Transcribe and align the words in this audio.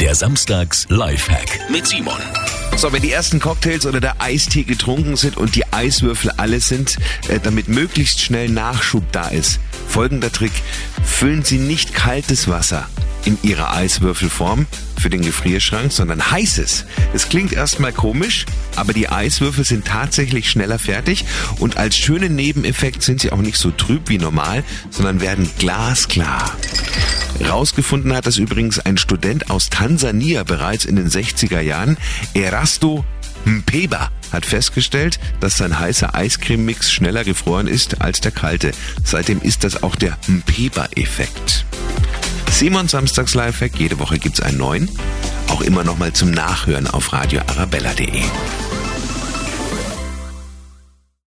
Der 0.00 0.14
Samstags 0.14 0.86
Lifehack 0.90 1.58
mit 1.70 1.84
Simon. 1.84 2.20
So, 2.76 2.92
wenn 2.92 3.02
die 3.02 3.10
ersten 3.10 3.40
Cocktails 3.40 3.84
oder 3.84 4.00
der 4.00 4.22
Eistee 4.22 4.62
getrunken 4.62 5.16
sind 5.16 5.36
und 5.36 5.56
die 5.56 5.64
Eiswürfel 5.72 6.30
alle 6.36 6.60
sind, 6.60 6.98
äh, 7.26 7.40
damit 7.42 7.66
möglichst 7.66 8.20
schnell 8.20 8.48
Nachschub 8.48 9.10
da 9.10 9.26
ist. 9.28 9.58
Folgender 9.88 10.30
Trick. 10.30 10.52
Füllen 11.04 11.42
Sie 11.42 11.58
nicht 11.58 11.94
kaltes 11.94 12.46
Wasser 12.46 12.88
in 13.24 13.38
Ihrer 13.42 13.74
Eiswürfelform 13.74 14.66
für 15.00 15.10
den 15.10 15.22
Gefrierschrank, 15.22 15.90
sondern 15.90 16.30
heißes. 16.30 16.84
Es 17.12 17.28
klingt 17.28 17.52
erstmal 17.52 17.92
komisch, 17.92 18.46
aber 18.76 18.92
die 18.92 19.08
Eiswürfel 19.08 19.64
sind 19.64 19.84
tatsächlich 19.84 20.48
schneller 20.48 20.78
fertig 20.78 21.24
und 21.58 21.76
als 21.76 21.96
schönen 21.96 22.36
Nebeneffekt 22.36 23.02
sind 23.02 23.20
sie 23.20 23.32
auch 23.32 23.38
nicht 23.38 23.58
so 23.58 23.72
trüb 23.72 24.08
wie 24.08 24.18
normal, 24.18 24.62
sondern 24.90 25.20
werden 25.20 25.50
glasklar. 25.58 26.56
Rausgefunden 27.48 28.14
hat 28.14 28.26
das 28.26 28.36
übrigens 28.36 28.78
ein 28.78 28.98
Student 28.98 29.50
aus 29.50 29.70
Tansania 29.70 30.44
bereits 30.44 30.84
in 30.84 30.96
den 30.96 31.08
60er 31.08 31.60
Jahren. 31.60 31.96
Erasto 32.34 33.04
Mpeba 33.44 34.10
hat 34.32 34.44
festgestellt, 34.44 35.18
dass 35.40 35.56
sein 35.56 35.78
heißer 35.78 36.14
Eiscreme-Mix 36.14 36.92
schneller 36.92 37.24
gefroren 37.24 37.66
ist 37.66 38.02
als 38.02 38.20
der 38.20 38.32
kalte. 38.32 38.72
Seitdem 39.02 39.40
ist 39.40 39.64
das 39.64 39.82
auch 39.82 39.96
der 39.96 40.18
Mpeba-Effekt. 40.26 41.64
Simon 42.50 42.88
Samstags 42.88 43.34
Lifehack, 43.34 43.78
jede 43.78 43.98
Woche 43.98 44.18
gibt's 44.18 44.40
einen 44.40 44.58
neuen. 44.58 44.90
Auch 45.48 45.62
immer 45.62 45.84
nochmal 45.84 46.12
zum 46.12 46.30
Nachhören 46.30 46.86
auf 46.86 47.12
radioarabella.de. 47.12 48.22